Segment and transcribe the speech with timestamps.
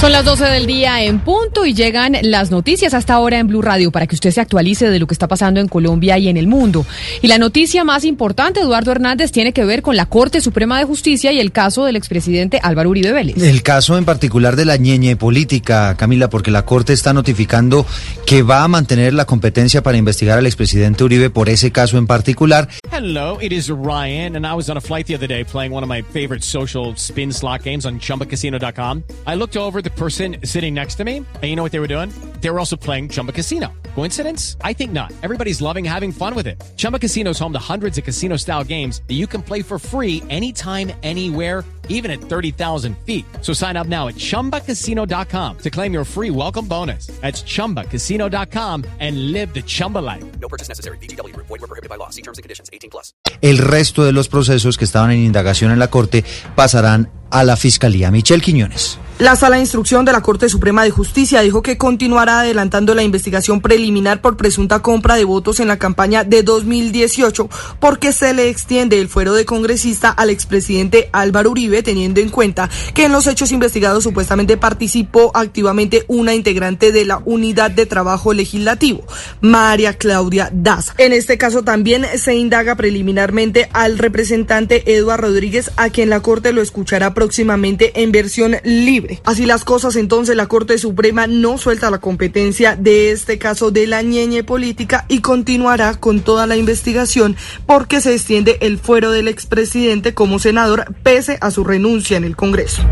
[0.00, 3.62] Son las 12 del día en punto y llegan las noticias hasta ahora en Blue
[3.62, 6.36] Radio para que usted se actualice de lo que está pasando en Colombia y en
[6.36, 6.84] el mundo.
[7.22, 10.84] Y la noticia más importante, Eduardo Hernández, tiene que ver con la Corte Suprema de
[10.84, 13.42] Justicia y el caso del expresidente Álvaro Uribe Vélez.
[13.42, 17.86] El caso en particular de la ñeñe política, Camila, porque la Corte está notificando
[18.26, 22.06] que va a mantener la competencia para investigar al expresidente Uribe por ese caso en
[22.06, 22.68] particular.
[22.92, 25.82] Hello, it is Ryan, and I was on a flight the other day playing one
[25.82, 29.02] of my favorite social spin slot games on chumbacasino.com.
[29.26, 31.86] I looked over the person sitting next to me, and you know what they were
[31.86, 32.10] doing?
[32.40, 33.68] They were also playing Chumba Casino.
[33.94, 34.56] Coincidence?
[34.62, 35.12] I think not.
[35.22, 36.62] Everybody's loving having fun with it.
[36.76, 39.78] Chumba Casino is home to hundreds of casino style games that you can play for
[39.78, 43.24] free anytime, anywhere, even at 30,000 feet.
[43.42, 47.06] So sign up now at chumbacasino.com to claim your free welcome bonus.
[47.20, 50.24] That's chumbacasino.com and live the Chumba life.
[50.40, 50.98] No purchase necessary.
[50.98, 51.34] BGW.
[51.36, 52.10] Void were prohibited by law.
[52.10, 52.70] See terms and conditions.
[52.72, 53.12] 18 plus.
[53.40, 57.56] El resto de los procesos que estaban en indagación en la Corte pasarán a la
[57.56, 58.10] Fiscalía.
[58.10, 58.98] Michelle Quiñones.
[59.18, 63.02] La Sala de Instrucción de la Corte Suprema de Justicia dijo que continuará adelantando la
[63.02, 67.48] investigación preliminar por presunta compra de votos en la campaña de 2018
[67.80, 72.68] porque se le extiende el fuero de congresista al expresidente Álvaro Uribe teniendo en cuenta
[72.92, 78.34] que en los hechos investigados supuestamente participó activamente una integrante de la Unidad de Trabajo
[78.34, 79.02] Legislativo,
[79.40, 80.92] María Claudia Daza.
[80.98, 86.52] En este caso también se indaga preliminarmente al representante Eduardo Rodríguez a quien la Corte
[86.52, 89.05] lo escuchará próximamente en versión libre.
[89.24, 93.86] Así las cosas, entonces la Corte Suprema no suelta la competencia de este caso de
[93.86, 97.36] la ñeñe política y continuará con toda la investigación
[97.66, 102.36] porque se extiende el fuero del expresidente como senador pese a su renuncia en el
[102.36, 102.82] Congreso.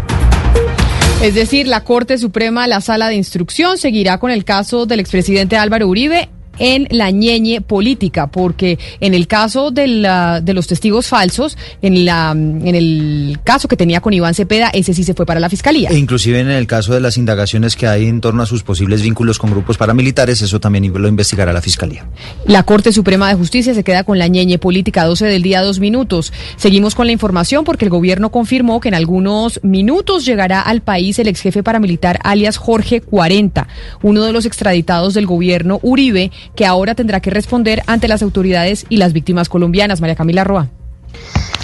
[1.22, 5.56] Es decir, la Corte Suprema, la Sala de Instrucción, seguirá con el caso del expresidente
[5.56, 6.28] Álvaro Uribe
[6.58, 12.04] en la ñeñe política, porque en el caso de, la, de los testigos falsos, en,
[12.04, 15.48] la, en el caso que tenía con Iván Cepeda, ese sí se fue para la
[15.48, 15.90] fiscalía.
[15.90, 19.02] E inclusive en el caso de las indagaciones que hay en torno a sus posibles
[19.02, 22.06] vínculos con grupos paramilitares, eso también lo investigará la fiscalía.
[22.46, 25.80] La Corte Suprema de Justicia se queda con la ñeñe política 12 del día, dos
[25.80, 26.32] minutos.
[26.56, 31.18] Seguimos con la información porque el gobierno confirmó que en algunos minutos llegará al país
[31.18, 33.68] el ex jefe paramilitar alias Jorge 40,
[34.02, 38.86] uno de los extraditados del gobierno Uribe que ahora tendrá que responder ante las autoridades
[38.88, 40.00] y las víctimas colombianas.
[40.00, 40.68] María Camila Roa.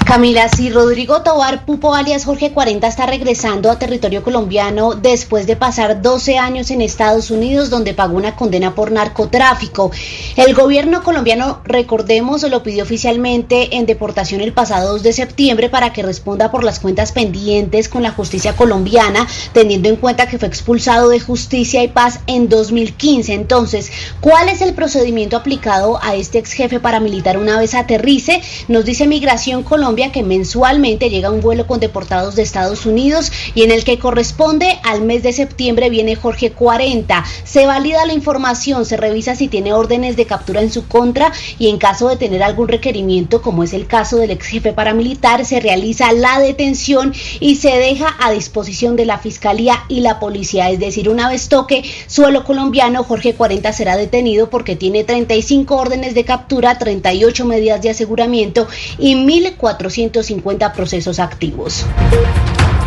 [0.05, 5.55] Camila, si Rodrigo Tobar Pupo alias Jorge 40 está regresando a territorio colombiano después de
[5.55, 9.93] pasar 12 años en Estados Unidos donde pagó una condena por narcotráfico.
[10.35, 15.93] El gobierno colombiano, recordemos, lo pidió oficialmente en deportación el pasado 2 de septiembre para
[15.93, 20.49] que responda por las cuentas pendientes con la justicia colombiana, teniendo en cuenta que fue
[20.49, 23.33] expulsado de justicia y paz en 2015.
[23.33, 28.43] Entonces, ¿cuál es el procedimiento aplicado a este ex jefe paramilitar una vez aterrice?
[28.67, 33.65] Nos dice Migración Colombia que mensualmente llega un vuelo con deportados de Estados Unidos y
[33.65, 37.25] en el que corresponde al mes de septiembre viene Jorge 40.
[37.43, 41.71] Se valida la información, se revisa si tiene órdenes de captura en su contra y
[41.71, 45.59] en caso de tener algún requerimiento, como es el caso del ex jefe paramilitar, se
[45.59, 50.71] realiza la detención y se deja a disposición de la Fiscalía y la policía.
[50.71, 56.15] Es decir, una vez toque suelo colombiano, Jorge 40 será detenido porque tiene 35 órdenes
[56.15, 61.87] de captura, 38 medidas de aseguramiento y 1.400 450 procesos activos.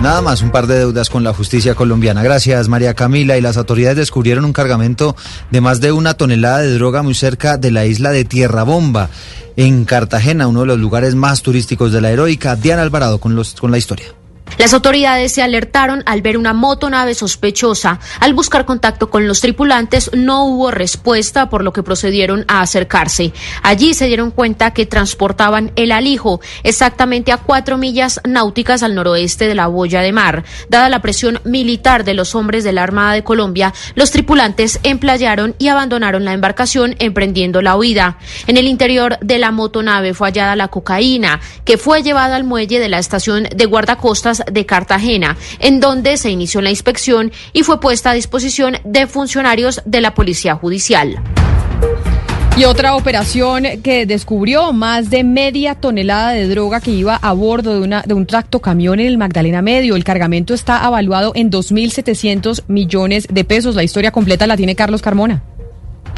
[0.02, 2.22] Nada más un par de deudas con la justicia colombiana.
[2.24, 3.38] Gracias, María Camila.
[3.38, 5.16] Y las autoridades descubrieron un cargamento
[5.50, 9.10] de más de una tonelada de droga muy cerca de la isla de Tierra Bomba,
[9.56, 12.56] en Cartagena, uno de los lugares más turísticos de la heroica.
[12.56, 14.08] Diana Alvarado con, los, con la historia.
[14.58, 18.00] Las autoridades se alertaron al ver una motonave sospechosa.
[18.20, 23.34] Al buscar contacto con los tripulantes no hubo respuesta, por lo que procedieron a acercarse.
[23.62, 29.48] Allí se dieron cuenta que transportaban el alijo, exactamente a cuatro millas náuticas al noroeste
[29.48, 30.44] de la boya de mar.
[30.70, 35.56] Dada la presión militar de los hombres de la Armada de Colombia, los tripulantes emplayaron
[35.58, 38.18] y abandonaron la embarcación emprendiendo la huida.
[38.48, 42.80] En el interior de la motonave fue hallada la cocaína, que fue llevada al muelle
[42.80, 47.80] de la estación de guardacostas de Cartagena, en donde se inició la inspección y fue
[47.80, 51.22] puesta a disposición de funcionarios de la Policía Judicial.
[52.56, 57.82] Y otra operación que descubrió más de media tonelada de droga que iba a bordo
[57.82, 59.96] de, un tractocamión en el Magdalena Medio.
[59.96, 63.74] El cargamento está evaluado en 2.700 millones de pesos.
[63.74, 65.42] La historia completa la tiene Carlos Carmona.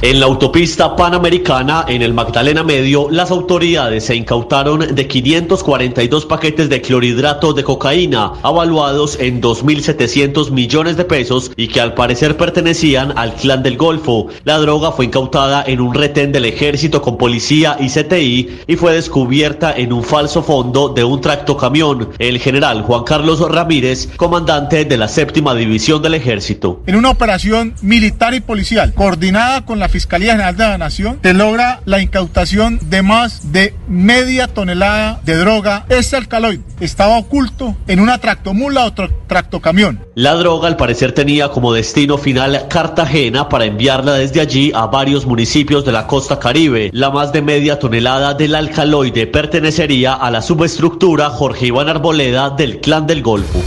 [0.01, 6.69] En la autopista panamericana, en el Magdalena Medio, las autoridades se incautaron de 542 paquetes
[6.69, 13.17] de clorhidrato de cocaína, avaluados en 2.700 millones de pesos y que al parecer pertenecían
[13.17, 14.27] al clan del Golfo.
[14.43, 18.93] La droga fue incautada en un retén del ejército con policía y CTI y fue
[18.93, 22.09] descubierta en un falso fondo de un tractocamión.
[22.19, 26.81] El general Juan Carlos Ramírez, comandante de la séptima división del ejército.
[26.85, 31.33] En una operación militar y policial coordinada con la Fiscalía General de la Nación, se
[31.33, 35.85] logra la incautación de más de media tonelada de droga.
[35.89, 40.05] Este alcaloide estaba oculto en una tractomula o tractocamión.
[40.15, 45.25] La droga al parecer tenía como destino final Cartagena para enviarla desde allí a varios
[45.25, 46.89] municipios de la costa caribe.
[46.93, 52.79] La más de media tonelada del alcaloide pertenecería a la subestructura Jorge Iván Arboleda del
[52.79, 53.61] Clan del Golfo.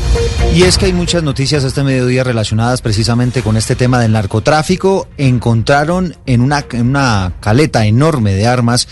[0.54, 5.06] Y es que hay muchas noticias este mediodía relacionadas precisamente con este tema del narcotráfico.
[5.16, 8.88] Encontraron en una, en una caleta enorme de armas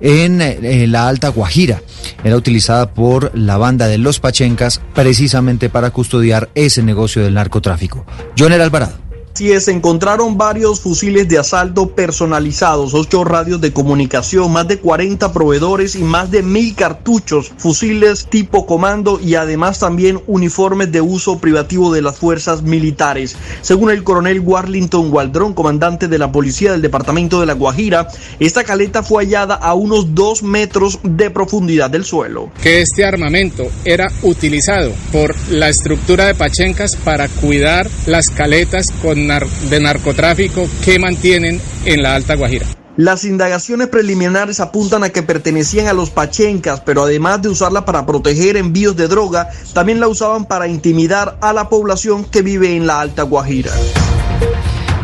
[0.00, 1.82] en, en, la Alta Guajira.
[2.22, 8.04] Era utilizada por la banda de los Pachencas precisamente para custodiar ese negocio del narcotráfico.
[8.38, 9.07] Joner Alvarado.
[9.38, 14.80] Así es, se encontraron varios fusiles de asalto personalizados, ocho radios de comunicación, más de
[14.80, 21.02] 40 proveedores y más de mil cartuchos, fusiles tipo comando y además también uniformes de
[21.02, 23.36] uso privativo de las fuerzas militares.
[23.60, 28.08] Según el coronel Warlington Waldron, comandante de la policía del departamento de La Guajira,
[28.40, 32.50] esta caleta fue hallada a unos dos metros de profundidad del suelo.
[32.60, 39.27] Que este armamento era utilizado por la estructura de Pachencas para cuidar las caletas con
[39.28, 42.66] de narcotráfico que mantienen en la Alta Guajira.
[42.96, 48.06] Las indagaciones preliminares apuntan a que pertenecían a los pachencas, pero además de usarla para
[48.06, 52.88] proteger envíos de droga, también la usaban para intimidar a la población que vive en
[52.88, 53.70] la Alta Guajira.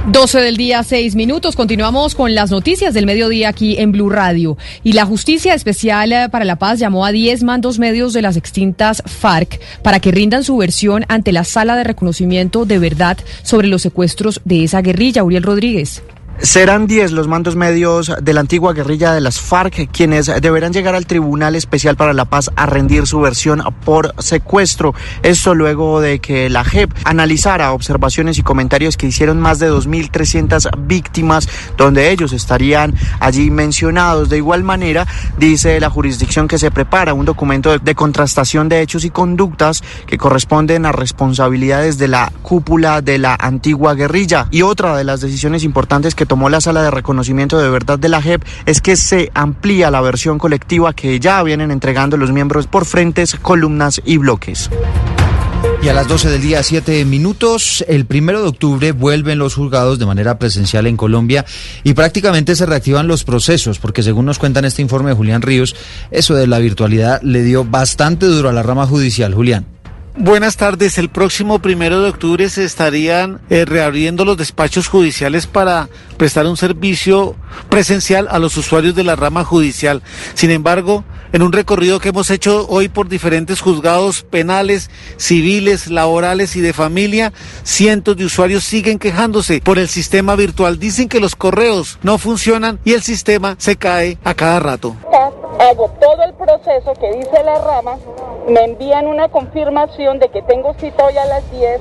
[0.06, 1.56] 12 del día, 6 minutos.
[1.56, 4.58] Continuamos con las noticias del mediodía aquí en Blue Radio.
[4.82, 8.36] Y la Justicia Especial eh, para la Paz llamó a 10 mandos medios de las
[8.36, 13.66] extintas FARC para que rindan su versión ante la Sala de Reconocimiento de Verdad sobre
[13.66, 15.24] los secuestros de esa guerrilla.
[15.24, 16.02] Uriel Rodríguez.
[16.40, 20.94] Serán 10 los mandos medios de la antigua guerrilla de las FARC quienes deberán llegar
[20.94, 24.94] al Tribunal Especial para la Paz a rendir su versión por secuestro.
[25.22, 30.70] Esto luego de que la JEP analizara observaciones y comentarios que hicieron más de 2.300
[30.86, 34.28] víctimas, donde ellos estarían allí mencionados.
[34.28, 35.06] De igual manera,
[35.38, 40.18] dice la jurisdicción que se prepara un documento de contrastación de hechos y conductas que
[40.18, 44.48] corresponden a responsabilidades de la cúpula de la antigua guerrilla.
[44.50, 48.08] Y otra de las decisiones importantes que tomó la sala de reconocimiento de verdad de
[48.08, 52.66] la JEP es que se amplía la versión colectiva que ya vienen entregando los miembros
[52.66, 54.70] por frentes, columnas y bloques.
[55.82, 59.98] Y a las 12 del día, 7 minutos, el primero de octubre vuelven los juzgados
[59.98, 61.44] de manera presencial en Colombia
[61.82, 65.76] y prácticamente se reactivan los procesos, porque según nos cuentan este informe de Julián Ríos,
[66.10, 69.34] eso de la virtualidad le dio bastante duro a la rama judicial.
[69.34, 69.73] Julián.
[70.16, 70.96] Buenas tardes.
[70.98, 76.56] El próximo primero de octubre se estarían eh, reabriendo los despachos judiciales para prestar un
[76.56, 77.34] servicio
[77.68, 80.02] presencial a los usuarios de la rama judicial.
[80.34, 86.54] Sin embargo, en un recorrido que hemos hecho hoy por diferentes juzgados penales, civiles, laborales
[86.54, 87.32] y de familia,
[87.64, 90.78] cientos de usuarios siguen quejándose por el sistema virtual.
[90.78, 94.94] Dicen que los correos no funcionan y el sistema se cae a cada rato.
[95.58, 97.98] Hago todo el proceso que dice la rama,
[98.48, 101.80] me envían una confirmación de que tengo cita hoy a las 10,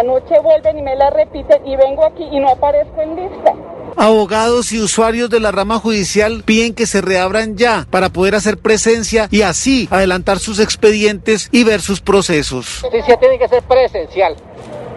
[0.00, 3.54] anoche vuelven y me la repiten y vengo aquí y no aparezco en lista.
[3.96, 8.58] Abogados y usuarios de la rama judicial piden que se reabran ya para poder hacer
[8.58, 12.80] presencia y así adelantar sus expedientes y ver sus procesos.
[12.82, 14.36] Justicia tiene que ser presencial.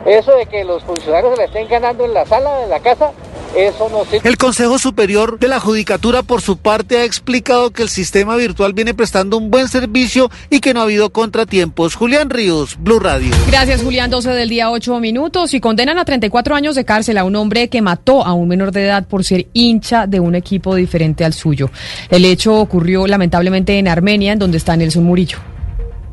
[0.05, 3.11] Eso de que los funcionarios se la estén ganando en la sala de la casa,
[3.55, 4.27] eso no sirve.
[4.27, 8.73] El Consejo Superior de la Judicatura, por su parte, ha explicado que el sistema virtual
[8.73, 11.95] viene prestando un buen servicio y que no ha habido contratiempos.
[11.95, 13.33] Julián Ríos, Blue Radio.
[13.47, 14.09] Gracias, Julián.
[14.09, 15.53] 12 del día, 8 minutos.
[15.53, 18.71] Y condenan a 34 años de cárcel a un hombre que mató a un menor
[18.71, 21.69] de edad por ser hincha de un equipo diferente al suyo.
[22.09, 25.52] El hecho ocurrió lamentablemente en Armenia, en donde está Nelson Murillo.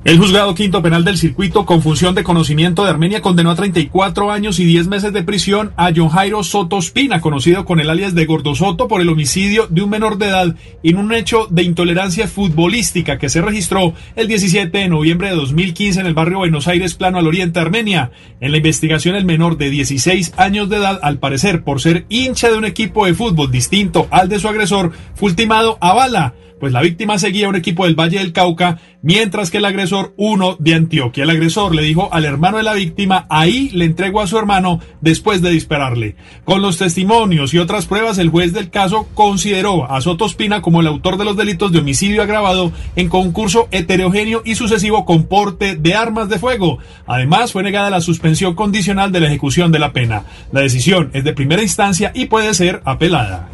[0.03, 4.31] El juzgado quinto penal del circuito con función de conocimiento de Armenia condenó a 34
[4.31, 8.15] años y 10 meses de prisión a John Jairo Soto Espina, conocido con el alias
[8.15, 11.65] de Gordo Soto, por el homicidio de un menor de edad en un hecho de
[11.65, 16.67] intolerancia futbolística que se registró el 17 de noviembre de 2015 en el barrio Buenos
[16.67, 18.11] Aires, plano al oriente Armenia.
[18.41, 22.51] En la investigación, el menor de 16 años de edad, al parecer por ser hincha
[22.51, 26.73] de un equipo de fútbol distinto al de su agresor, fue ultimado a bala pues
[26.73, 30.75] la víctima seguía un equipo del Valle del Cauca, mientras que el agresor uno de
[30.75, 31.25] Antioquia.
[31.25, 34.79] El agresor le dijo al hermano de la víctima, ahí le entregó a su hermano
[35.01, 36.17] después de dispararle.
[36.45, 40.83] Con los testimonios y otras pruebas, el juez del caso consideró a Soto Espina como
[40.83, 45.77] el autor de los delitos de homicidio agravado en concurso heterogéneo y sucesivo con porte
[45.77, 46.79] de armas de fuego.
[47.07, 50.25] Además, fue negada la suspensión condicional de la ejecución de la pena.
[50.53, 53.49] La decisión es de primera instancia y puede ser apelada.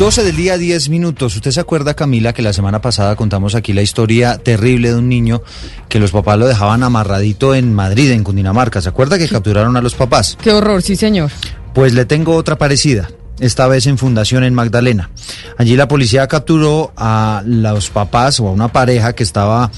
[0.00, 1.36] 12 del día, 10 minutos.
[1.36, 5.10] ¿Usted se acuerda, Camila, que la semana pasada contamos aquí la historia terrible de un
[5.10, 5.42] niño
[5.90, 8.80] que los papás lo dejaban amarradito en Madrid, en Cundinamarca?
[8.80, 10.38] ¿Se acuerda que capturaron a los papás?
[10.40, 11.30] Qué horror, sí, señor.
[11.74, 13.10] Pues le tengo otra parecida.
[13.40, 15.10] Esta vez en Fundación en Magdalena.
[15.58, 19.70] Allí la policía capturó a los papás o a una pareja que estaba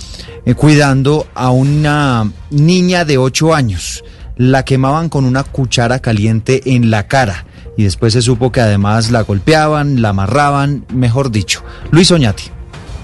[0.46, 4.04] eh, cuidando a una niña de 8 años.
[4.36, 7.44] La quemaban con una cuchara caliente en la cara
[7.76, 11.62] y después se supo que además la golpeaban, la amarraban, mejor dicho.
[11.90, 12.44] Luis Oñati.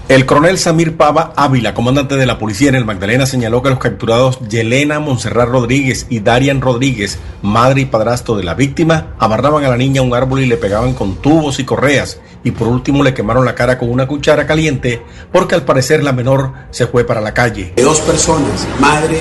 [0.09, 3.79] El coronel Samir Pava Ávila, comandante de la policía en el Magdalena, señaló que los
[3.79, 9.69] capturados Yelena Monserrat Rodríguez y Darian Rodríguez, madre y padrastro de la víctima, amarraban a
[9.69, 13.03] la niña a un árbol y le pegaban con tubos y correas, y por último
[13.03, 17.05] le quemaron la cara con una cuchara caliente, porque al parecer la menor se fue
[17.05, 17.75] para la calle.
[17.77, 19.21] Dos personas, madre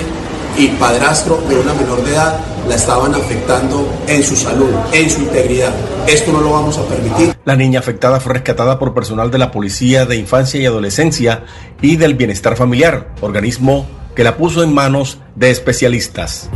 [0.58, 5.22] y padrastro de una menor de edad la estaban afectando en su salud, en su
[5.22, 5.72] integridad.
[6.06, 7.34] Esto no lo vamos a permitir.
[7.44, 11.44] La niña afectada fue rescatada por personal de la Policía de Infancia y Adolescencia
[11.80, 16.50] y del Bienestar Familiar, organismo que la puso en manos de especialistas.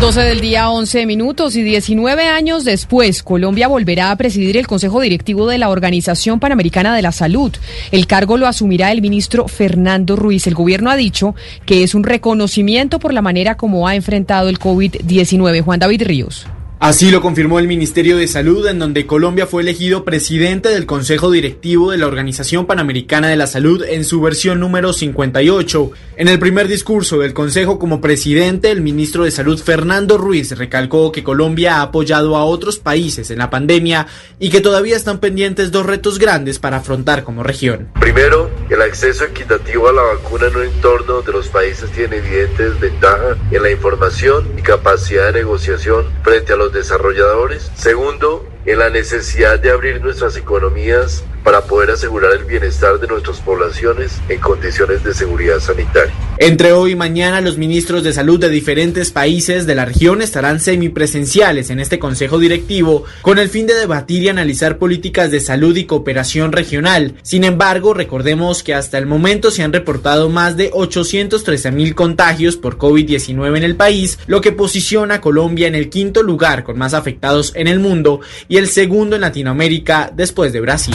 [0.00, 5.00] 12 del día, 11 minutos y 19 años después, Colombia volverá a presidir el Consejo
[5.00, 7.52] Directivo de la Organización Panamericana de la Salud.
[7.90, 10.46] El cargo lo asumirá el ministro Fernando Ruiz.
[10.46, 11.34] El gobierno ha dicho
[11.66, 15.62] que es un reconocimiento por la manera como ha enfrentado el COVID-19.
[15.62, 16.46] Juan David Ríos.
[16.80, 21.32] Así lo confirmó el Ministerio de Salud, en donde Colombia fue elegido presidente del Consejo
[21.32, 25.90] Directivo de la Organización Panamericana de la Salud en su versión número 58.
[26.18, 31.10] En el primer discurso del Consejo como presidente, el ministro de Salud Fernando Ruiz recalcó
[31.10, 34.06] que Colombia ha apoyado a otros países en la pandemia
[34.38, 37.88] y que todavía están pendientes dos retos grandes para afrontar como región.
[37.98, 42.78] Primero, el acceso equitativo a la vacuna en un entorno donde los países tienen evidentes
[42.78, 47.70] ventajas en la información y capacidad de negociación frente a los desarrolladores.
[47.74, 53.40] Segundo, en la necesidad de abrir nuestras economías para poder asegurar el bienestar de nuestras
[53.40, 56.14] poblaciones en condiciones de seguridad sanitaria.
[56.40, 60.60] Entre hoy y mañana, los ministros de salud de diferentes países de la región estarán
[60.60, 65.76] semipresenciales en este consejo directivo con el fin de debatir y analizar políticas de salud
[65.76, 67.16] y cooperación regional.
[67.22, 72.56] Sin embargo, recordemos que hasta el momento se han reportado más de 813 mil contagios
[72.56, 76.78] por COVID-19 en el país, lo que posiciona a Colombia en el quinto lugar con
[76.78, 80.94] más afectados en el mundo y el segundo en Latinoamérica después de Brasil.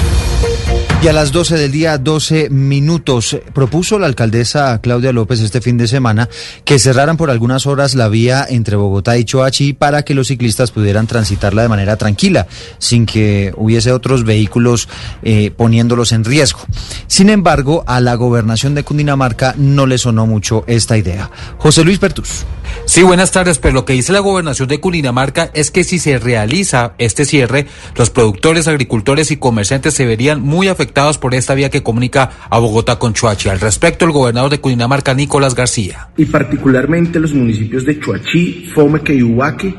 [1.03, 5.77] Y a las 12 del día, 12 minutos, propuso la alcaldesa Claudia López este fin
[5.77, 6.29] de semana
[6.63, 10.71] que cerraran por algunas horas la vía entre Bogotá y Choachí para que los ciclistas
[10.71, 14.87] pudieran transitarla de manera tranquila, sin que hubiese otros vehículos
[15.23, 16.61] eh, poniéndolos en riesgo.
[17.07, 21.29] Sin embargo, a la gobernación de Cundinamarca no le sonó mucho esta idea.
[21.57, 22.45] José Luis Pertus.
[22.85, 26.17] Sí, buenas tardes, pero lo que dice la gobernación de Cundinamarca es que si se
[26.17, 31.69] realiza este cierre, los productores, agricultores y comerciantes se verían muy afectados por esta vía
[31.69, 33.49] que comunica a Bogotá con Chuachi.
[33.49, 36.09] Al respecto, el gobernador de Cundinamarca, Nicolás García.
[36.17, 39.73] Y particularmente los municipios de Chuachi, Fomeque y Ubaque,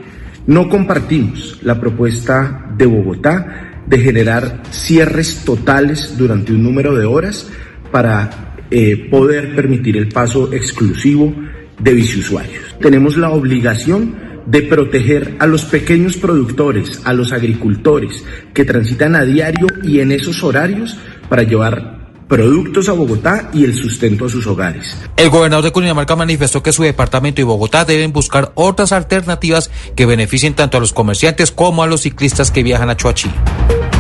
[0.47, 7.49] no compartimos la propuesta de Bogotá de generar cierres totales durante un número de horas
[7.93, 11.33] para eh, poder permitir el paso exclusivo
[11.79, 12.77] de biciusuarios.
[12.81, 14.17] Tenemos la obligación
[14.47, 20.13] de proteger a los pequeños productores, a los agricultores que transitan a diario y en
[20.13, 20.97] esos horarios
[21.29, 24.97] para llevar productos a Bogotá y el sustento a sus hogares.
[25.17, 30.07] El gobernador de Cundinamarca manifestó que su departamento y Bogotá deben buscar otras alternativas que
[30.07, 33.31] beneficien tanto a los comerciantes como a los ciclistas que viajan a Chuachi.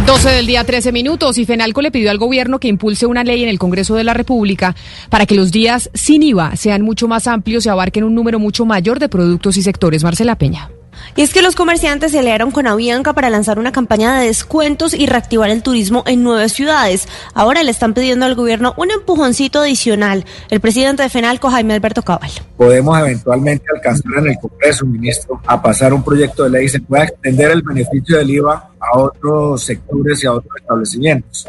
[0.06, 3.42] 12 del día, 13 minutos, y Fenalco le pidió al gobierno que impulse una ley
[3.42, 4.76] en el Congreso de la República
[5.08, 8.66] para que los días sin IVA sean mucho más amplios y abarquen un número mucho
[8.66, 10.04] mayor de productos y sectores.
[10.04, 10.73] Marcela Peña.
[11.16, 14.94] Y es que los comerciantes se aliaron con Avianca para lanzar una campaña de descuentos
[14.94, 17.08] y reactivar el turismo en nueve ciudades.
[17.34, 20.24] Ahora le están pidiendo al gobierno un empujoncito adicional.
[20.50, 22.30] El presidente de FENALCO, Jaime Alberto Cabal.
[22.56, 27.04] Podemos eventualmente alcanzar en el Congreso, ministro, a pasar un proyecto de ley se pueda
[27.04, 31.46] extender el beneficio del IVA a otros sectores y a otros establecimientos.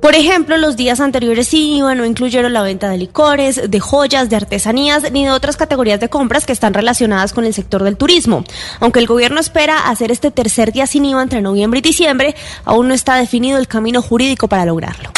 [0.00, 4.36] Por ejemplo, los días anteriores IVA no incluyeron la venta de licores, de joyas, de
[4.36, 8.44] artesanías ni de otras categorías de compras que están relacionadas con el sector del turismo.
[8.80, 12.88] Aunque el gobierno espera hacer este tercer día sin IVA entre noviembre y diciembre, aún
[12.88, 15.10] no está definido el camino jurídico para lograrlo.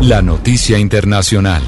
[0.00, 1.62] La noticia internacional.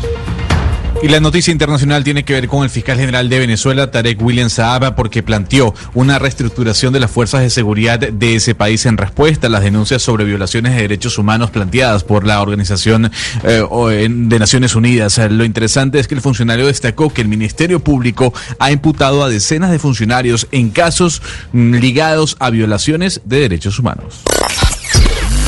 [1.04, 4.48] Y la noticia internacional tiene que ver con el fiscal general de Venezuela, Tarek William
[4.48, 9.48] Saaba, porque planteó una reestructuración de las fuerzas de seguridad de ese país en respuesta
[9.48, 14.74] a las denuncias sobre violaciones de derechos humanos planteadas por la Organización eh, de Naciones
[14.76, 15.20] Unidas.
[15.30, 19.72] Lo interesante es que el funcionario destacó que el Ministerio Público ha imputado a decenas
[19.72, 21.20] de funcionarios en casos
[21.52, 24.22] mm, ligados a violaciones de derechos humanos.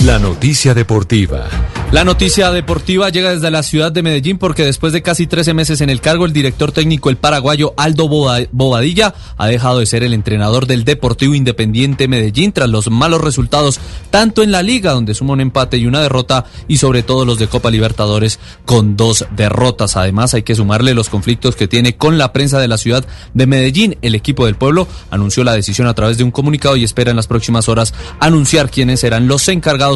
[0.06, 1.48] La noticia deportiva.
[1.90, 5.80] La noticia deportiva llega desde la ciudad de Medellín porque después de casi 13 meses
[5.80, 10.12] en el cargo, el director técnico, el paraguayo Aldo Bobadilla, ha dejado de ser el
[10.12, 15.32] entrenador del Deportivo Independiente Medellín tras los malos resultados, tanto en la liga, donde suma
[15.32, 19.96] un empate y una derrota, y sobre todo los de Copa Libertadores con dos derrotas.
[19.96, 23.46] Además, hay que sumarle los conflictos que tiene con la prensa de la ciudad de
[23.46, 23.96] Medellín.
[24.02, 27.16] El equipo del pueblo anunció la decisión a través de un comunicado y espera en
[27.16, 29.95] las próximas horas anunciar quiénes serán los encargados